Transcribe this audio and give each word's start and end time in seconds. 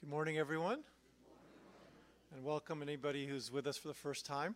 Good 0.00 0.08
morning, 0.08 0.38
everyone. 0.38 0.78
And 2.34 2.42
welcome 2.42 2.80
anybody 2.80 3.26
who's 3.26 3.52
with 3.52 3.66
us 3.66 3.76
for 3.76 3.88
the 3.88 3.94
first 3.94 4.24
time. 4.24 4.54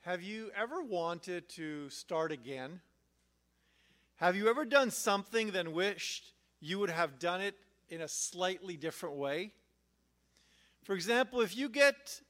Have 0.00 0.22
you 0.22 0.50
ever 0.54 0.82
wanted 0.82 1.48
to 1.50 1.88
start 1.88 2.30
again? 2.30 2.80
Have 4.16 4.36
you 4.36 4.50
ever 4.50 4.66
done 4.66 4.90
something 4.90 5.50
then 5.50 5.72
wished 5.72 6.34
you 6.60 6.78
would 6.78 6.90
have 6.90 7.18
done 7.18 7.40
it 7.40 7.54
in 7.88 8.02
a 8.02 8.08
slightly 8.08 8.76
different 8.76 9.16
way? 9.16 9.52
For 10.82 10.94
example, 10.94 11.40
if 11.40 11.56
you 11.56 11.70
get 11.70 12.20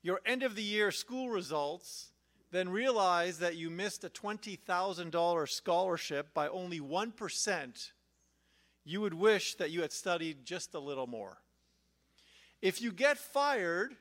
your 0.00 0.20
end 0.24 0.44
of 0.44 0.54
the 0.54 0.62
year 0.62 0.92
school 0.92 1.30
results, 1.30 2.12
then 2.52 2.68
realize 2.68 3.40
that 3.40 3.56
you 3.56 3.68
missed 3.68 4.04
a 4.04 4.08
$20,000 4.08 5.48
scholarship 5.48 6.32
by 6.32 6.46
only 6.46 6.78
1%, 6.78 7.90
you 8.84 9.00
would 9.00 9.14
wish 9.14 9.54
that 9.56 9.70
you 9.70 9.82
had 9.82 9.92
studied 9.92 10.44
just 10.44 10.74
a 10.74 10.80
little 10.80 11.06
more. 11.06 11.38
If 12.62 12.82
you 12.82 12.92
get 12.92 13.18
fired 13.18 13.96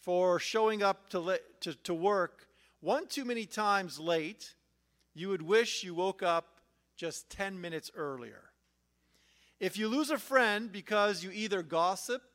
for 0.00 0.38
showing 0.38 0.82
up 0.82 1.08
to, 1.10 1.38
to, 1.60 1.74
to 1.74 1.94
work 1.94 2.46
one 2.80 3.06
too 3.06 3.24
many 3.24 3.46
times 3.46 3.98
late, 3.98 4.54
you 5.14 5.28
would 5.28 5.42
wish 5.42 5.84
you 5.84 5.94
woke 5.94 6.22
up 6.22 6.60
just 6.96 7.30
10 7.30 7.60
minutes 7.60 7.90
earlier. 7.94 8.50
If 9.60 9.78
you 9.78 9.88
lose 9.88 10.10
a 10.10 10.18
friend 10.18 10.72
because 10.72 11.22
you 11.22 11.30
either 11.30 11.62
gossiped, 11.62 12.26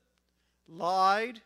lied, 0.68 1.42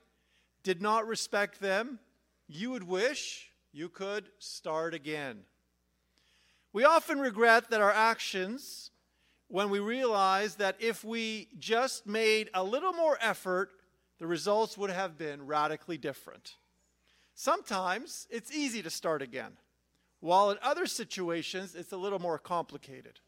did 0.64 0.82
not 0.82 1.08
respect 1.08 1.60
them, 1.60 2.00
you 2.48 2.70
would 2.72 2.84
wish 2.84 3.52
you 3.72 3.90
could 3.90 4.30
start 4.38 4.94
again. 4.94 5.40
We 6.74 6.84
often 6.84 7.20
regret 7.20 7.70
that 7.70 7.82
our 7.82 7.92
actions 7.92 8.92
when 9.52 9.70
we 9.70 9.80
realize 9.80 10.56
that 10.56 10.78
if 10.80 11.04
we 11.04 11.50
just 11.60 12.08
made 12.08 12.50
a 12.54 12.64
little 12.64 12.94
more 12.94 13.18
effort, 13.20 13.72
the 14.18 14.26
results 14.26 14.78
would 14.78 14.90
have 14.90 15.18
been 15.18 15.46
radically 15.46 15.98
different. 15.98 16.56
Sometimes 17.36 18.28
it's 18.30 18.56
easy 18.56 18.82
to 18.82 18.90
start 18.90 19.22
again, 19.22 19.58
while 20.22 20.52
in 20.52 20.58
other 20.62 20.86
situations 20.86 21.76
it's 21.76 21.92
a 21.92 21.98
little 21.98 22.20
more 22.20 22.40
complicated. 22.40 23.20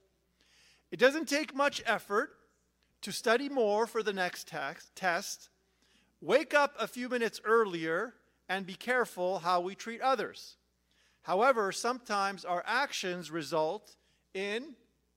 It 0.91 0.99
doesn't 0.99 1.27
take 1.27 1.53
much 1.53 1.83
effort 1.85 2.29
to 3.01 3.11
study 3.11 3.49
more 3.49 3.85
for 3.85 4.01
the 4.01 4.13
next 4.13 4.49
test, 4.95 5.49
wake 6.21 6.53
up 6.53 6.73
a 6.79 6.87
few 6.87 7.09
minutes 7.09 7.41
earlier, 7.43 8.13
and 8.47 8.65
be 8.65 8.75
careful 8.75 9.39
how 9.39 9.59
we 9.59 9.75
treat 9.75 9.99
others. 9.99 10.55
However, 11.23 11.73
sometimes 11.73 12.45
our 12.45 12.63
actions 12.65 13.29
result 13.29 13.97
in 14.33 14.75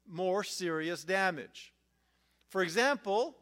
more 0.09 0.45
serious 0.45 1.05
damage. 1.05 1.73
For 2.49 2.63
example, 2.63 3.37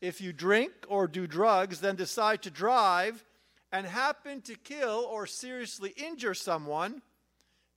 if 0.00 0.20
you 0.20 0.32
drink 0.32 0.72
or 0.88 1.06
do 1.06 1.26
drugs, 1.26 1.80
then 1.80 1.96
decide 1.96 2.42
to 2.42 2.50
drive 2.50 3.24
and 3.70 3.86
happen 3.86 4.40
to 4.42 4.54
kill 4.54 5.06
or 5.10 5.26
seriously 5.26 5.94
injure 5.96 6.34
someone, 6.34 7.02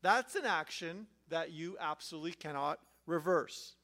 that's 0.02 0.36
an 0.36 0.45
action 0.45 1.08
that 1.30 1.52
you 1.52 1.78
absolutely 1.80 2.33
cannot 2.33 2.80
reverse. 3.06 3.75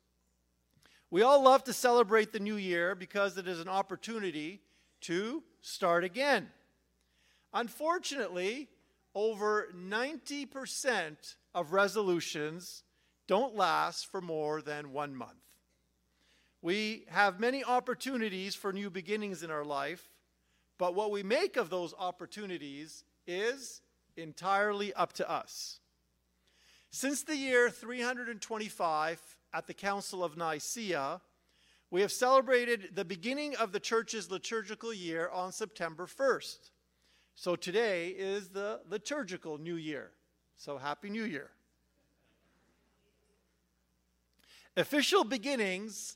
We 1.09 1.21
all 1.21 1.43
love 1.43 1.63
to 1.65 1.73
celebrate 1.73 2.31
the 2.31 2.39
new 2.39 2.55
year 2.55 2.95
because 2.95 3.37
it 3.37 3.47
is 3.47 3.59
an 3.59 3.67
opportunity 3.67 4.61
to 5.01 5.43
start 5.61 6.03
again. 6.03 6.49
Unfortunately, 7.53 8.69
over 9.13 9.69
90% 9.75 11.35
of 11.53 11.73
resolutions 11.73 12.83
don't 13.31 13.55
last 13.55 14.07
for 14.07 14.19
more 14.19 14.61
than 14.61 14.91
one 14.91 15.15
month. 15.15 15.39
We 16.61 17.05
have 17.07 17.39
many 17.39 17.63
opportunities 17.63 18.55
for 18.55 18.73
new 18.73 18.89
beginnings 18.89 19.41
in 19.41 19.49
our 19.49 19.63
life, 19.63 20.09
but 20.77 20.95
what 20.95 21.11
we 21.11 21.23
make 21.23 21.55
of 21.55 21.69
those 21.69 21.93
opportunities 21.97 23.05
is 23.25 23.83
entirely 24.17 24.93
up 24.95 25.13
to 25.13 25.31
us. 25.31 25.79
Since 26.89 27.23
the 27.23 27.37
year 27.37 27.69
325 27.69 29.21
at 29.53 29.65
the 29.65 29.73
Council 29.73 30.25
of 30.25 30.35
Nicaea, 30.35 31.21
we 31.89 32.01
have 32.01 32.11
celebrated 32.11 32.89
the 32.95 33.05
beginning 33.05 33.55
of 33.55 33.71
the 33.71 33.79
church's 33.79 34.29
liturgical 34.29 34.93
year 34.93 35.29
on 35.29 35.53
September 35.53 36.05
1st. 36.05 36.71
So 37.35 37.55
today 37.55 38.09
is 38.09 38.49
the 38.49 38.81
liturgical 38.89 39.57
new 39.57 39.75
year. 39.75 40.11
So 40.57 40.77
happy 40.77 41.09
new 41.09 41.23
year. 41.23 41.51
Official 44.77 45.25
beginnings 45.25 46.15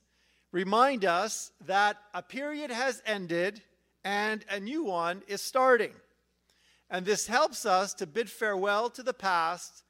remind 0.54 1.04
us 1.04 1.52
that 1.66 1.98
a 2.14 2.22
period 2.22 2.72
has 2.72 3.02
ended 3.06 3.62
and 4.06 4.46
a 4.50 4.60
new 4.60 4.84
one 4.84 5.24
is 5.28 5.42
starting. 5.42 5.92
And 6.90 7.06
this 7.06 7.28
helps 7.28 7.66
us 7.66 7.94
to 7.96 8.08
bid 8.08 8.30
farewell 8.30 8.90
to 8.92 9.04
the 9.04 9.14
past 9.14 9.84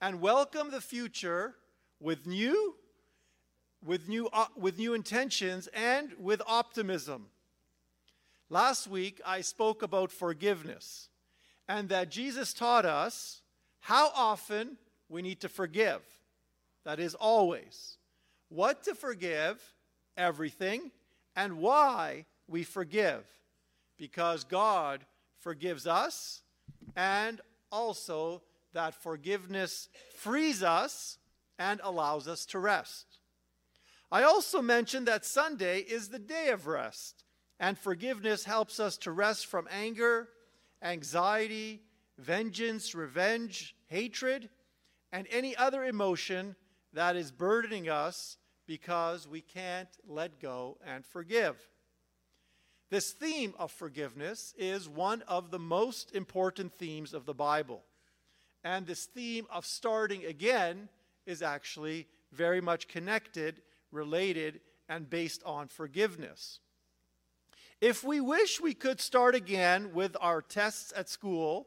and 0.00 0.20
welcome 0.20 0.70
the 0.70 0.80
future 0.80 1.56
with 1.98 2.26
new 2.26 2.76
with 3.84 4.08
new 4.08 4.28
uh, 4.32 4.46
with 4.56 4.78
new 4.78 4.94
intentions 4.94 5.68
and 5.74 6.12
with 6.16 6.40
optimism. 6.46 7.26
Last 8.48 8.86
week 8.86 9.20
I 9.26 9.40
spoke 9.40 9.82
about 9.82 10.12
forgiveness 10.12 11.08
and 11.68 11.88
that 11.88 12.10
Jesus 12.10 12.54
taught 12.54 12.84
us 12.84 13.42
how 13.80 14.12
often 14.14 14.76
we 15.08 15.22
need 15.22 15.40
to 15.40 15.48
forgive. 15.48 16.02
That 16.84 17.00
is 17.00 17.16
always. 17.16 17.96
What 18.54 18.82
to 18.82 18.94
forgive, 18.94 19.62
everything, 20.14 20.90
and 21.34 21.56
why 21.56 22.26
we 22.46 22.64
forgive 22.64 23.24
because 23.96 24.44
God 24.44 25.06
forgives 25.38 25.86
us, 25.86 26.42
and 26.94 27.40
also 27.70 28.42
that 28.74 28.94
forgiveness 28.94 29.88
frees 30.16 30.62
us 30.62 31.16
and 31.58 31.80
allows 31.82 32.28
us 32.28 32.44
to 32.46 32.58
rest. 32.58 33.06
I 34.10 34.22
also 34.22 34.60
mentioned 34.60 35.08
that 35.08 35.24
Sunday 35.24 35.78
is 35.78 36.08
the 36.08 36.18
day 36.18 36.48
of 36.48 36.66
rest, 36.66 37.24
and 37.58 37.78
forgiveness 37.78 38.44
helps 38.44 38.78
us 38.78 38.98
to 38.98 39.12
rest 39.12 39.46
from 39.46 39.66
anger, 39.70 40.28
anxiety, 40.82 41.80
vengeance, 42.18 42.94
revenge, 42.94 43.74
hatred, 43.86 44.50
and 45.10 45.26
any 45.30 45.56
other 45.56 45.84
emotion 45.84 46.54
that 46.92 47.16
is 47.16 47.30
burdening 47.30 47.88
us 47.88 48.36
because 48.66 49.26
we 49.26 49.40
can't 49.40 49.88
let 50.06 50.40
go 50.40 50.78
and 50.86 51.04
forgive. 51.04 51.56
This 52.90 53.12
theme 53.12 53.54
of 53.58 53.72
forgiveness 53.72 54.54
is 54.58 54.88
one 54.88 55.22
of 55.22 55.50
the 55.50 55.58
most 55.58 56.14
important 56.14 56.72
themes 56.74 57.14
of 57.14 57.24
the 57.24 57.34
Bible. 57.34 57.82
And 58.64 58.86
this 58.86 59.06
theme 59.06 59.46
of 59.50 59.64
starting 59.64 60.24
again 60.26 60.88
is 61.26 61.42
actually 61.42 62.06
very 62.32 62.60
much 62.60 62.88
connected, 62.88 63.62
related, 63.90 64.60
and 64.88 65.08
based 65.08 65.42
on 65.44 65.68
forgiveness. 65.68 66.60
If 67.80 68.04
we 68.04 68.20
wish 68.20 68.60
we 68.60 68.74
could 68.74 69.00
start 69.00 69.34
again 69.34 69.92
with 69.92 70.16
our 70.20 70.40
tests 70.40 70.92
at 70.94 71.08
school, 71.08 71.66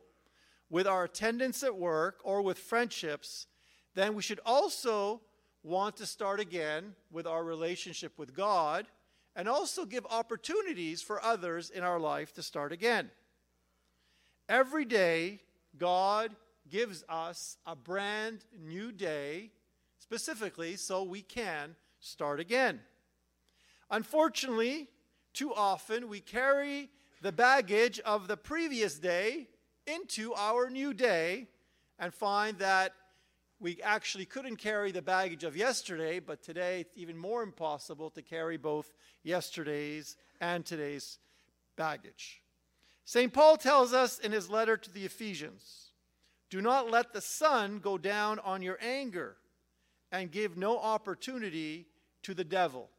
with 0.69 0.88
our 0.88 1.05
attendance 1.05 1.63
at 1.63 1.75
work, 1.75 2.19
or 2.23 2.41
with 2.41 2.57
friendships, 2.57 3.47
then 3.95 4.13
we 4.13 4.22
should 4.22 4.39
also 4.45 5.22
want 5.66 5.98
to 5.98 6.06
start 6.06 6.40
again 6.40 6.94
with 7.12 7.26
our 7.26 7.44
relationship 7.44 8.20
with 8.20 8.36
God 8.36 8.86
and 9.36 9.50
also 9.50 9.84
give 9.84 10.06
opportunities 10.06 11.02
for 11.02 11.24
others 11.24 11.72
in 11.72 11.84
our 11.84 12.00
life 12.00 12.34
to 12.34 12.44
start 12.44 12.72
again. 12.72 13.09
Every 14.48 14.86
day, 14.86 15.40
God 15.76 16.36
gives 16.70 17.03
us 17.09 17.58
a 17.66 17.76
brand 17.76 18.46
new 18.64 18.92
day, 18.92 19.50
specifically 19.98 20.76
so 20.76 21.02
we 21.02 21.24
can 21.24 21.76
start 22.00 22.40
again. 22.40 22.80
Unfortunately, 23.90 24.88
too 25.34 25.52
often 25.52 26.09
we 26.09 26.20
carry 26.20 26.90
the 27.23 27.32
baggage 27.32 28.00
of 28.02 28.28
the 28.28 28.38
previous 28.38 29.00
day 29.00 29.47
into 29.88 30.32
our 30.35 30.70
new 30.70 30.94
day 30.94 31.47
and 31.97 32.14
find 32.14 32.59
that 32.59 32.94
we 33.59 33.81
actually 33.81 34.25
couldn't 34.25 34.57
carry 34.57 34.91
the 34.91 35.02
baggage 35.02 35.43
of 35.43 35.55
yesterday, 35.55 36.19
but 36.19 36.43
today 36.43 36.81
it's 36.81 36.93
even 36.96 37.17
more 37.17 37.41
impossible 37.41 38.09
to 38.11 38.22
carry 38.22 38.57
both 38.57 38.93
yesterday's 39.23 40.17
and 40.41 40.66
today's 40.66 41.19
baggage. 41.75 42.41
St. 43.05 43.31
Paul 43.31 43.57
tells 43.57 43.93
us 43.93 44.19
in 44.19 44.31
his 44.31 44.49
letter 44.49 44.78
to 44.78 44.91
the 44.91 45.05
Ephesians 45.05 45.91
do 46.49 46.61
not 46.61 46.90
let 46.90 47.11
the 47.11 47.22
sun 47.22 47.79
go 47.79 47.97
down 47.97 48.40
on 48.40 48.61
your 48.61 48.78
anger 48.81 49.35
and 50.11 50.31
give 50.31 50.55
no 50.55 50.78
opportunity 50.78 51.87
to 52.23 52.34
the 52.34 52.43
devil. 52.43 52.90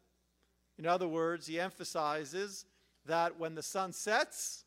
In 0.79 0.87
other 0.87 1.09
words, 1.09 1.47
he 1.47 1.59
emphasizes 1.59 2.67
that 3.07 3.39
when 3.39 3.55
the 3.55 3.63
sun 3.63 3.93
sets, 3.93 4.66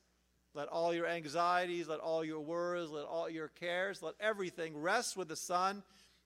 let 0.53 0.67
all 0.67 0.93
your 0.93 1.07
anxieties, 1.07 1.87
let 1.87 1.99
all 1.99 2.23
your 2.23 2.39
worries, 2.39 2.89
let 2.89 3.05
all 3.05 3.29
your 3.29 3.49
cares, 3.49 4.01
let 4.01 4.15
everything 4.19 4.79
rest 4.79 5.15
with 5.15 5.27
the 5.27 5.35
sun. 5.35 5.83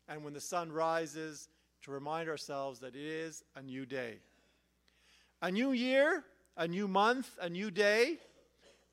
And 0.08 0.24
when 0.24 0.34
the 0.34 0.42
sun 0.42 0.72
rises, 0.72 1.50
to 1.84 1.92
remind 1.92 2.30
ourselves 2.30 2.80
that 2.80 2.96
it 2.96 3.06
is 3.06 3.44
a 3.56 3.62
new 3.62 3.86
day. 3.86 4.16
A 5.42 5.52
new 5.52 5.72
year, 5.72 6.24
a 6.56 6.68
new 6.68 6.88
month, 6.88 7.30
a 7.42 7.50
new 7.50 7.70
day, 7.70 8.18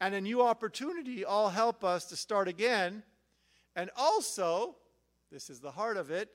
and 0.01 0.15
a 0.15 0.21
new 0.21 0.43
opportunity 0.43 1.25
all 1.25 1.51
help 1.51 1.85
us 1.85 2.07
to 2.07 2.17
start 2.17 2.49
again. 2.49 3.03
And 3.77 3.91
also, 3.97 4.75
this 5.31 5.51
is 5.51 5.61
the 5.61 5.71
heart 5.71 5.97
of 5.97 6.11
it, 6.11 6.31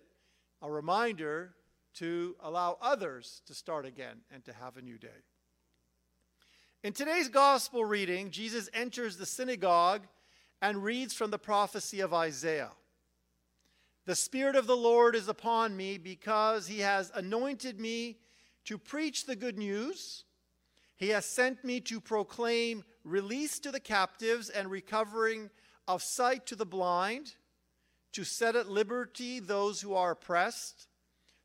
a 0.61 0.71
reminder 0.71 1.55
to 1.95 2.35
allow 2.39 2.77
others 2.81 3.41
to 3.47 3.53
start 3.53 3.85
again 3.85 4.21
and 4.31 4.43
to 4.45 4.53
have 4.53 4.77
a 4.77 4.81
new 4.81 4.97
day. 4.97 5.23
In 6.85 6.93
today's 6.93 7.29
gospel 7.29 7.83
reading, 7.83 8.29
Jesus 8.29 8.69
enters 8.71 9.17
the 9.17 9.25
synagogue 9.25 10.05
and 10.61 10.83
reads 10.83 11.15
from 11.15 11.31
the 11.31 11.39
prophecy 11.39 11.99
of 11.99 12.13
Isaiah. 12.13 12.69
The 14.05 14.13
Spirit 14.13 14.55
of 14.55 14.67
the 14.67 14.77
Lord 14.77 15.15
is 15.15 15.27
upon 15.27 15.75
me 15.75 15.97
because 15.97 16.67
he 16.67 16.81
has 16.81 17.11
anointed 17.15 17.79
me 17.79 18.19
to 18.65 18.77
preach 18.77 19.25
the 19.25 19.35
good 19.35 19.57
news. 19.57 20.25
He 20.95 21.09
has 21.09 21.25
sent 21.25 21.65
me 21.65 21.79
to 21.79 21.99
proclaim 21.99 22.83
release 23.03 23.57
to 23.61 23.71
the 23.71 23.79
captives 23.79 24.49
and 24.49 24.69
recovering 24.69 25.49
of 25.87 26.03
sight 26.03 26.45
to 26.45 26.55
the 26.55 26.67
blind, 26.67 27.33
to 28.11 28.23
set 28.23 28.55
at 28.55 28.69
liberty 28.69 29.39
those 29.39 29.81
who 29.81 29.95
are 29.95 30.11
oppressed, 30.11 30.85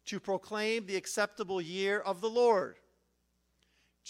to 0.05 0.21
proclaim 0.21 0.85
the 0.85 0.97
acceptable 0.97 1.63
year 1.63 1.99
of 1.99 2.21
the 2.21 2.29
Lord. 2.29 2.80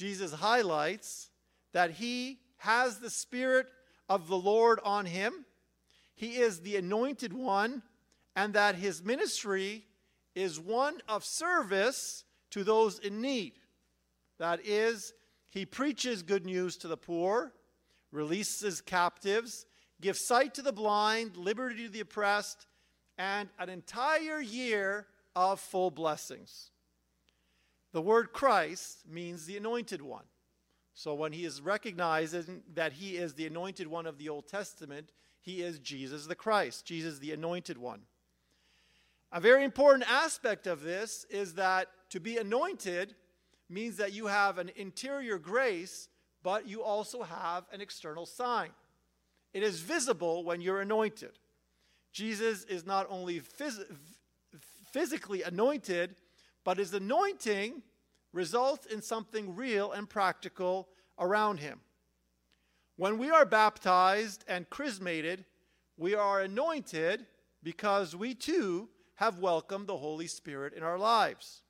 Jesus 0.00 0.32
highlights 0.32 1.28
that 1.74 1.90
he 1.90 2.38
has 2.56 3.00
the 3.00 3.10
Spirit 3.10 3.66
of 4.08 4.28
the 4.28 4.36
Lord 4.36 4.80
on 4.82 5.04
him. 5.04 5.44
He 6.14 6.38
is 6.38 6.60
the 6.60 6.76
anointed 6.76 7.34
one, 7.34 7.82
and 8.34 8.54
that 8.54 8.76
his 8.76 9.04
ministry 9.04 9.84
is 10.34 10.58
one 10.58 11.02
of 11.06 11.22
service 11.22 12.24
to 12.48 12.64
those 12.64 12.98
in 12.98 13.20
need. 13.20 13.58
That 14.38 14.64
is, 14.64 15.12
he 15.50 15.66
preaches 15.66 16.22
good 16.22 16.46
news 16.46 16.78
to 16.78 16.88
the 16.88 16.96
poor, 16.96 17.52
releases 18.10 18.80
captives, 18.80 19.66
gives 20.00 20.26
sight 20.26 20.54
to 20.54 20.62
the 20.62 20.72
blind, 20.72 21.36
liberty 21.36 21.84
to 21.84 21.90
the 21.90 22.00
oppressed, 22.00 22.66
and 23.18 23.50
an 23.58 23.68
entire 23.68 24.40
year 24.40 25.08
of 25.36 25.60
full 25.60 25.90
blessings. 25.90 26.70
The 27.92 28.02
word 28.02 28.32
Christ 28.32 29.04
means 29.08 29.46
the 29.46 29.56
anointed 29.56 30.02
one. 30.02 30.24
So 30.94 31.14
when 31.14 31.32
he 31.32 31.44
is 31.44 31.60
recognizing 31.60 32.62
that 32.74 32.92
he 32.92 33.16
is 33.16 33.34
the 33.34 33.46
anointed 33.46 33.86
one 33.86 34.06
of 34.06 34.18
the 34.18 34.28
Old 34.28 34.46
Testament, 34.46 35.12
he 35.40 35.62
is 35.62 35.78
Jesus 35.78 36.26
the 36.26 36.34
Christ, 36.34 36.84
Jesus 36.84 37.18
the 37.18 37.32
anointed 37.32 37.78
one. 37.78 38.02
A 39.32 39.40
very 39.40 39.64
important 39.64 40.10
aspect 40.10 40.66
of 40.66 40.82
this 40.82 41.24
is 41.30 41.54
that 41.54 41.88
to 42.10 42.20
be 42.20 42.36
anointed 42.36 43.14
means 43.68 43.96
that 43.96 44.12
you 44.12 44.26
have 44.26 44.58
an 44.58 44.70
interior 44.76 45.38
grace, 45.38 46.08
but 46.42 46.68
you 46.68 46.82
also 46.82 47.22
have 47.22 47.64
an 47.72 47.80
external 47.80 48.26
sign. 48.26 48.70
It 49.52 49.62
is 49.62 49.80
visible 49.80 50.44
when 50.44 50.60
you're 50.60 50.80
anointed. 50.80 51.38
Jesus 52.12 52.64
is 52.64 52.84
not 52.84 53.06
only 53.08 53.40
phys- 53.40 53.84
physically 54.92 55.42
anointed, 55.42 56.16
but 56.64 56.78
his 56.78 56.92
anointing 56.94 57.82
results 58.32 58.86
in 58.86 59.02
something 59.02 59.56
real 59.56 59.92
and 59.92 60.08
practical 60.08 60.88
around 61.18 61.60
him. 61.60 61.80
When 62.96 63.18
we 63.18 63.30
are 63.30 63.46
baptized 63.46 64.44
and 64.46 64.68
chrismated, 64.68 65.44
we 65.96 66.14
are 66.14 66.40
anointed 66.40 67.26
because 67.62 68.14
we 68.14 68.34
too 68.34 68.88
have 69.16 69.38
welcomed 69.38 69.86
the 69.86 69.96
Holy 69.96 70.26
Spirit 70.26 70.74
in 70.74 70.82
our 70.82 70.98
lives. 70.98 71.62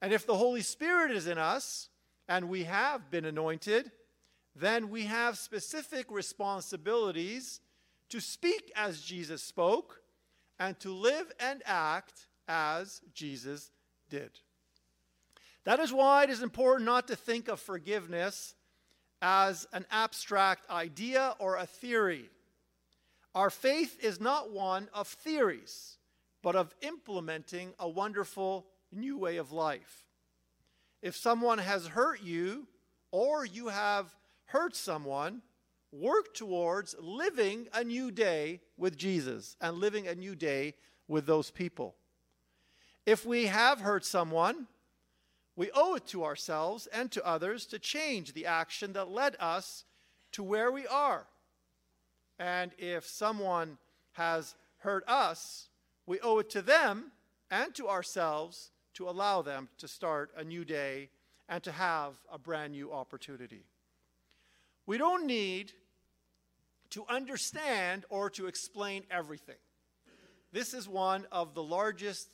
And 0.00 0.12
if 0.12 0.26
the 0.26 0.36
Holy 0.36 0.62
Spirit 0.62 1.10
is 1.10 1.26
in 1.26 1.38
us 1.38 1.88
and 2.28 2.48
we 2.48 2.64
have 2.64 3.10
been 3.10 3.24
anointed, 3.24 3.90
then 4.56 4.90
we 4.90 5.04
have 5.04 5.38
specific 5.38 6.06
responsibilities 6.10 7.60
to 8.10 8.20
speak 8.20 8.72
as 8.76 9.02
Jesus 9.02 9.42
spoke 9.42 10.02
and 10.58 10.78
to 10.80 10.92
live 10.92 11.32
and 11.40 11.62
act 11.66 12.26
as 12.46 13.00
Jesus 13.12 13.70
did. 14.08 14.30
That 15.64 15.80
is 15.80 15.92
why 15.92 16.24
it 16.24 16.30
is 16.30 16.42
important 16.42 16.86
not 16.86 17.08
to 17.08 17.16
think 17.16 17.48
of 17.48 17.58
forgiveness 17.58 18.54
as 19.22 19.66
an 19.72 19.86
abstract 19.90 20.68
idea 20.70 21.34
or 21.38 21.56
a 21.56 21.66
theory. 21.66 22.28
Our 23.34 23.50
faith 23.50 23.98
is 24.02 24.20
not 24.20 24.52
one 24.52 24.88
of 24.92 25.08
theories, 25.08 25.96
but 26.42 26.54
of 26.54 26.74
implementing 26.82 27.72
a 27.78 27.88
wonderful 27.88 28.66
new 28.92 29.16
way 29.16 29.38
of 29.38 29.50
life. 29.50 30.06
If 31.02 31.16
someone 31.16 31.58
has 31.58 31.86
hurt 31.86 32.22
you 32.22 32.68
or 33.10 33.44
you 33.44 33.68
have 33.68 34.14
hurt 34.46 34.76
someone, 34.76 35.42
work 35.90 36.34
towards 36.34 36.94
living 37.00 37.68
a 37.72 37.82
new 37.84 38.10
day 38.10 38.60
with 38.76 38.96
Jesus 38.96 39.56
and 39.60 39.78
living 39.78 40.06
a 40.06 40.14
new 40.14 40.34
day 40.34 40.74
with 41.08 41.26
those 41.26 41.50
people. 41.50 41.96
If 43.06 43.26
we 43.26 43.46
have 43.46 43.80
hurt 43.80 44.04
someone, 44.04 44.66
we 45.56 45.70
owe 45.74 45.94
it 45.94 46.06
to 46.08 46.24
ourselves 46.24 46.86
and 46.86 47.10
to 47.12 47.24
others 47.24 47.66
to 47.66 47.78
change 47.78 48.32
the 48.32 48.46
action 48.46 48.92
that 48.94 49.10
led 49.10 49.36
us 49.38 49.84
to 50.32 50.42
where 50.42 50.72
we 50.72 50.86
are. 50.86 51.26
And 52.38 52.72
if 52.78 53.06
someone 53.06 53.78
has 54.12 54.54
hurt 54.78 55.04
us, 55.08 55.68
we 56.06 56.18
owe 56.20 56.38
it 56.38 56.50
to 56.50 56.62
them 56.62 57.12
and 57.50 57.74
to 57.74 57.88
ourselves 57.88 58.70
to 58.94 59.08
allow 59.08 59.42
them 59.42 59.68
to 59.78 59.86
start 59.86 60.30
a 60.36 60.44
new 60.44 60.64
day 60.64 61.10
and 61.48 61.62
to 61.62 61.72
have 61.72 62.14
a 62.32 62.38
brand 62.38 62.72
new 62.72 62.92
opportunity. 62.92 63.64
We 64.86 64.98
don't 64.98 65.26
need 65.26 65.72
to 66.90 67.04
understand 67.08 68.04
or 68.08 68.30
to 68.30 68.46
explain 68.46 69.04
everything. 69.10 69.56
This 70.52 70.74
is 70.74 70.88
one 70.88 71.26
of 71.32 71.54
the 71.54 71.62
largest 71.62 72.28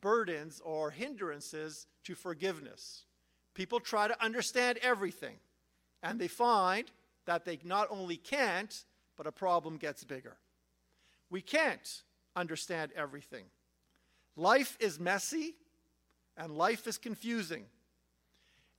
burdens 0.00 0.60
or 0.64 0.90
hindrances 0.90 1.86
to 2.04 2.14
forgiveness. 2.14 3.04
People 3.54 3.80
try 3.80 4.08
to 4.08 4.24
understand 4.24 4.78
everything, 4.82 5.36
and 6.02 6.20
they 6.20 6.28
find 6.28 6.90
that 7.24 7.44
they 7.44 7.58
not 7.64 7.88
only 7.90 8.16
can't, 8.16 8.84
but 9.16 9.26
a 9.26 9.32
problem 9.32 9.76
gets 9.76 10.04
bigger. 10.04 10.36
We 11.30 11.40
can't 11.40 12.02
understand 12.36 12.92
everything. 12.94 13.44
Life 14.36 14.76
is 14.78 15.00
messy 15.00 15.56
and 16.36 16.56
life 16.56 16.86
is 16.86 16.98
confusing. 16.98 17.64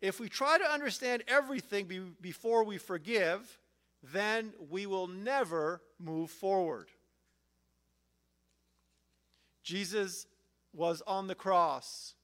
If 0.02 0.20
we 0.20 0.30
try 0.30 0.58
to 0.60 0.64
understand 0.64 1.24
everything 1.28 1.86
be- 1.86 2.00
before 2.22 2.64
we 2.64 2.78
forgive, 2.78 3.60
then 4.04 4.54
we 4.70 4.86
will 4.86 5.08
never 5.08 5.82
move 6.00 6.30
forward. 6.30 6.90
Jesus 9.64 10.28
was 10.74 11.02
on 11.08 11.28
the 11.28 11.36
cross, 11.36 12.16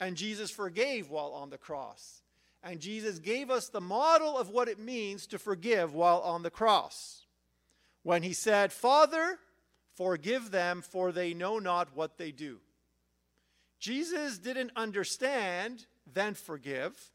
and 0.00 0.16
Jesus 0.16 0.50
forgave 0.50 1.10
while 1.10 1.32
on 1.32 1.50
the 1.50 1.58
cross. 1.58 2.22
And 2.62 2.80
Jesus 2.80 3.18
gave 3.18 3.50
us 3.50 3.68
the 3.68 3.80
model 3.80 4.36
of 4.36 4.50
what 4.50 4.68
it 4.68 4.78
means 4.78 5.26
to 5.28 5.38
forgive 5.38 5.94
while 5.94 6.20
on 6.20 6.42
the 6.42 6.50
cross. 6.50 7.26
When 8.02 8.22
he 8.22 8.32
said, 8.32 8.72
Father, 8.72 9.38
forgive 9.94 10.50
them, 10.50 10.82
for 10.82 11.12
they 11.12 11.34
know 11.34 11.58
not 11.58 11.94
what 11.94 12.18
they 12.18 12.32
do. 12.32 12.58
Jesus 13.78 14.38
didn't 14.38 14.72
understand, 14.74 15.86
then 16.12 16.34
forgive. 16.34 17.12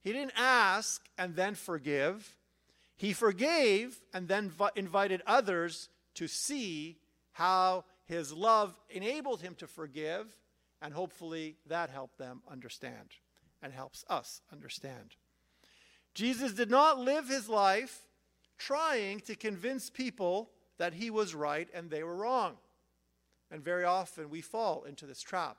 He 0.00 0.12
didn't 0.12 0.32
ask 0.36 1.04
and 1.18 1.36
then 1.36 1.54
forgive. 1.54 2.36
He 2.96 3.12
forgave 3.12 4.00
and 4.14 4.26
then 4.26 4.52
invited 4.74 5.22
others 5.26 5.88
to 6.14 6.26
see 6.26 6.98
how 7.32 7.84
his 8.08 8.32
love 8.32 8.74
enabled 8.88 9.42
him 9.42 9.54
to 9.56 9.66
forgive, 9.66 10.34
and 10.80 10.94
hopefully 10.94 11.56
that 11.66 11.90
helped 11.90 12.16
them 12.16 12.42
understand 12.50 13.10
and 13.60 13.72
helps 13.72 14.02
us 14.08 14.40
understand. 14.50 15.16
Jesus 16.14 16.52
did 16.52 16.70
not 16.70 16.98
live 16.98 17.28
his 17.28 17.50
life 17.50 18.06
trying 18.56 19.20
to 19.20 19.36
convince 19.36 19.90
people 19.90 20.50
that 20.78 20.94
he 20.94 21.10
was 21.10 21.34
right 21.34 21.68
and 21.74 21.90
they 21.90 22.02
were 22.02 22.16
wrong. 22.16 22.56
And 23.50 23.62
very 23.62 23.84
often 23.84 24.30
we 24.30 24.40
fall 24.40 24.84
into 24.84 25.04
this 25.04 25.20
trap. 25.20 25.58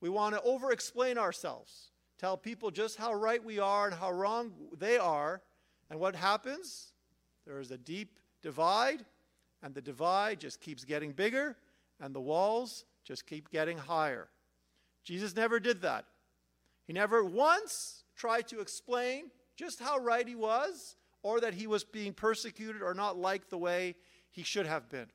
We 0.00 0.08
want 0.08 0.34
to 0.34 0.42
over 0.42 0.70
explain 0.70 1.18
ourselves, 1.18 1.90
tell 2.18 2.36
people 2.36 2.70
just 2.70 2.96
how 2.96 3.12
right 3.12 3.42
we 3.42 3.58
are 3.58 3.86
and 3.86 3.94
how 3.94 4.12
wrong 4.12 4.52
they 4.78 4.98
are. 4.98 5.42
And 5.90 5.98
what 5.98 6.14
happens? 6.14 6.92
There 7.44 7.58
is 7.58 7.70
a 7.70 7.78
deep 7.78 8.18
divide, 8.42 9.04
and 9.66 9.74
the 9.74 9.82
divide 9.82 10.38
just 10.38 10.60
keeps 10.60 10.84
getting 10.84 11.10
bigger, 11.10 11.56
and 12.00 12.14
the 12.14 12.20
walls 12.20 12.84
just 13.02 13.26
keep 13.26 13.50
getting 13.50 13.76
higher. 13.76 14.28
Jesus 15.02 15.34
never 15.34 15.58
did 15.58 15.82
that. 15.82 16.04
He 16.86 16.92
never 16.92 17.24
once 17.24 18.04
tried 18.14 18.46
to 18.46 18.60
explain 18.60 19.24
just 19.56 19.80
how 19.80 19.98
right 19.98 20.28
he 20.28 20.36
was, 20.36 20.94
or 21.24 21.40
that 21.40 21.52
he 21.52 21.66
was 21.66 21.82
being 21.82 22.12
persecuted 22.12 22.80
or 22.80 22.94
not 22.94 23.18
liked 23.18 23.50
the 23.50 23.58
way 23.58 23.96
he 24.30 24.44
should 24.44 24.66
have 24.66 24.88
been. 24.88 25.08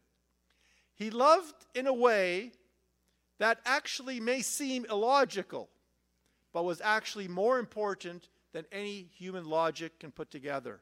He 0.96 1.12
loved 1.12 1.55
in 1.74 1.88
a 1.88 1.93
way 1.93 2.51
that 3.39 3.62
actually 3.65 4.20
may 4.20 4.41
seem 4.41 4.86
illogical, 4.89 5.70
but 6.51 6.65
was 6.65 6.81
actually 6.81 7.29
more 7.29 7.58
important 7.58 8.27
than 8.51 8.65
any 8.70 9.08
human 9.17 9.46
logic 9.46 9.98
can 9.98 10.12
put 10.12 10.29
together. 10.29 10.81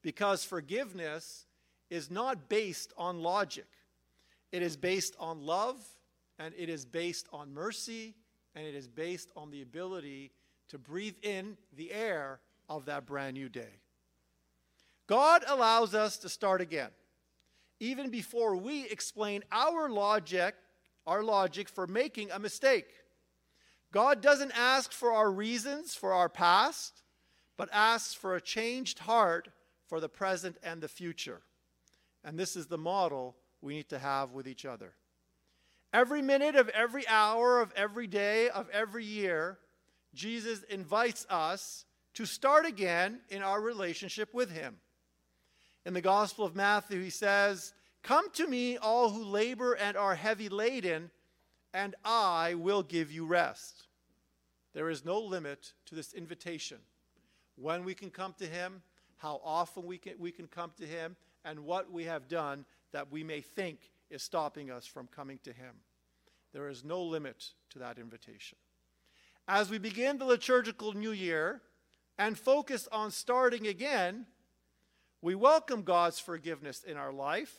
Because 0.00 0.42
forgiveness 0.42 1.45
is 1.90 2.10
not 2.10 2.48
based 2.48 2.92
on 2.96 3.22
logic, 3.22 3.66
it 4.52 4.62
is 4.62 4.76
based 4.76 5.14
on 5.18 5.42
love, 5.42 5.76
and 6.38 6.54
it 6.56 6.68
is 6.68 6.84
based 6.84 7.28
on 7.32 7.52
mercy, 7.52 8.14
and 8.54 8.66
it 8.66 8.74
is 8.74 8.88
based 8.88 9.30
on 9.36 9.50
the 9.50 9.62
ability 9.62 10.32
to 10.68 10.78
breathe 10.78 11.16
in 11.22 11.56
the 11.76 11.92
air 11.92 12.40
of 12.68 12.86
that 12.86 13.06
brand 13.06 13.34
new 13.34 13.48
day. 13.48 13.80
God 15.06 15.44
allows 15.46 15.94
us 15.94 16.16
to 16.18 16.28
start 16.28 16.60
again, 16.60 16.90
even 17.78 18.10
before 18.10 18.56
we 18.56 18.86
explain 18.88 19.44
our 19.52 19.88
logic, 19.88 20.54
our 21.06 21.22
logic 21.22 21.68
for 21.68 21.86
making 21.86 22.30
a 22.32 22.38
mistake. 22.38 22.88
God 23.92 24.20
doesn't 24.20 24.52
ask 24.58 24.92
for 24.92 25.12
our 25.12 25.30
reasons 25.30 25.94
for 25.94 26.12
our 26.12 26.28
past, 26.28 27.02
but 27.56 27.68
asks 27.72 28.12
for 28.14 28.34
a 28.34 28.40
changed 28.40 28.98
heart 29.00 29.48
for 29.86 30.00
the 30.00 30.08
present 30.08 30.56
and 30.62 30.80
the 30.80 30.88
future. 30.88 31.42
And 32.26 32.36
this 32.36 32.56
is 32.56 32.66
the 32.66 32.76
model 32.76 33.36
we 33.62 33.74
need 33.74 33.88
to 33.90 34.00
have 34.00 34.32
with 34.32 34.48
each 34.48 34.66
other. 34.66 34.92
Every 35.92 36.20
minute 36.20 36.56
of 36.56 36.68
every 36.70 37.06
hour 37.06 37.60
of 37.60 37.72
every 37.76 38.08
day 38.08 38.50
of 38.50 38.68
every 38.70 39.04
year, 39.04 39.58
Jesus 40.12 40.64
invites 40.64 41.24
us 41.30 41.84
to 42.14 42.26
start 42.26 42.66
again 42.66 43.20
in 43.30 43.42
our 43.42 43.60
relationship 43.60 44.34
with 44.34 44.50
Him. 44.50 44.76
In 45.84 45.94
the 45.94 46.00
Gospel 46.00 46.44
of 46.44 46.56
Matthew, 46.56 47.00
he 47.00 47.10
says, 47.10 47.72
Come 48.02 48.30
to 48.32 48.48
me, 48.48 48.76
all 48.76 49.10
who 49.10 49.22
labor 49.22 49.74
and 49.74 49.96
are 49.96 50.16
heavy 50.16 50.48
laden, 50.48 51.10
and 51.72 51.94
I 52.04 52.54
will 52.54 52.82
give 52.82 53.12
you 53.12 53.24
rest. 53.24 53.86
There 54.74 54.90
is 54.90 55.04
no 55.04 55.20
limit 55.20 55.72
to 55.86 55.94
this 55.94 56.12
invitation. 56.12 56.78
When 57.54 57.84
we 57.84 57.94
can 57.94 58.10
come 58.10 58.34
to 58.38 58.46
Him, 58.46 58.82
how 59.18 59.40
often 59.44 59.86
we 59.86 59.98
can, 59.98 60.14
we 60.18 60.32
can 60.32 60.48
come 60.48 60.72
to 60.78 60.86
Him, 60.86 61.16
and 61.46 61.60
what 61.60 61.90
we 61.90 62.04
have 62.04 62.28
done 62.28 62.66
that 62.92 63.10
we 63.10 63.22
may 63.22 63.40
think 63.40 63.90
is 64.10 64.22
stopping 64.22 64.70
us 64.70 64.86
from 64.86 65.06
coming 65.06 65.38
to 65.44 65.52
Him. 65.52 65.76
There 66.52 66.68
is 66.68 66.84
no 66.84 67.02
limit 67.02 67.52
to 67.70 67.78
that 67.78 67.98
invitation. 67.98 68.58
As 69.48 69.70
we 69.70 69.78
begin 69.78 70.18
the 70.18 70.24
liturgical 70.24 70.92
new 70.92 71.12
year 71.12 71.62
and 72.18 72.36
focus 72.36 72.88
on 72.90 73.10
starting 73.12 73.66
again, 73.66 74.26
we 75.22 75.34
welcome 75.34 75.82
God's 75.82 76.18
forgiveness 76.18 76.82
in 76.82 76.96
our 76.96 77.12
life 77.12 77.56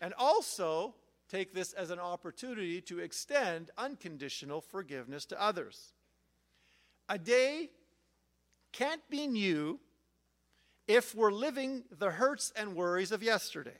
and 0.00 0.14
also 0.18 0.94
take 1.28 1.52
this 1.52 1.74
as 1.74 1.90
an 1.90 1.98
opportunity 1.98 2.80
to 2.82 2.98
extend 2.98 3.70
unconditional 3.76 4.60
forgiveness 4.62 5.26
to 5.26 5.42
others. 5.42 5.92
A 7.08 7.18
day 7.18 7.70
can't 8.72 9.02
be 9.10 9.26
new 9.26 9.80
if 10.88 11.14
we're 11.14 11.30
living 11.30 11.84
the 11.98 12.10
hurts 12.10 12.52
and 12.56 12.74
worries 12.74 13.12
of 13.12 13.22
yesterday. 13.22 13.78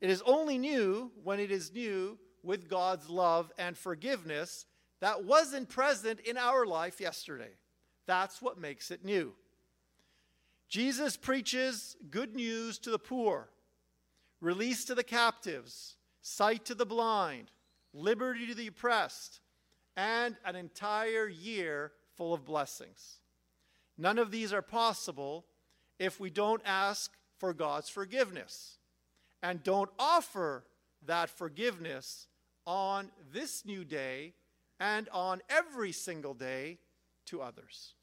It 0.00 0.10
is 0.10 0.22
only 0.26 0.58
new 0.58 1.12
when 1.22 1.40
it 1.40 1.50
is 1.50 1.72
new 1.72 2.18
with 2.42 2.68
God's 2.68 3.08
love 3.08 3.52
and 3.56 3.78
forgiveness 3.78 4.66
that 5.00 5.24
wasn't 5.24 5.68
present 5.68 6.20
in 6.20 6.36
our 6.36 6.66
life 6.66 7.00
yesterday. 7.00 7.52
That's 8.06 8.42
what 8.42 8.58
makes 8.58 8.90
it 8.90 9.04
new. 9.04 9.34
Jesus 10.68 11.16
preaches 11.16 11.96
good 12.10 12.34
news 12.34 12.78
to 12.80 12.90
the 12.90 12.98
poor, 12.98 13.48
release 14.40 14.84
to 14.86 14.94
the 14.94 15.04
captives, 15.04 15.96
sight 16.20 16.64
to 16.66 16.74
the 16.74 16.86
blind, 16.86 17.50
liberty 17.94 18.46
to 18.46 18.54
the 18.54 18.66
oppressed, 18.66 19.40
and 19.96 20.36
an 20.44 20.56
entire 20.56 21.28
year 21.28 21.92
full 22.16 22.34
of 22.34 22.44
blessings. 22.44 23.20
None 23.96 24.18
of 24.18 24.30
these 24.30 24.52
are 24.52 24.62
possible 24.62 25.46
if 25.98 26.20
we 26.20 26.30
don't 26.30 26.62
ask 26.64 27.12
for 27.38 27.52
God's 27.52 27.88
forgiveness 27.88 28.78
and 29.42 29.62
don't 29.62 29.90
offer 29.98 30.64
that 31.06 31.30
forgiveness 31.30 32.26
on 32.66 33.08
this 33.32 33.64
new 33.64 33.84
day 33.84 34.34
and 34.80 35.08
on 35.10 35.40
every 35.48 35.92
single 35.92 36.34
day 36.34 36.78
to 37.26 37.40
others. 37.40 37.94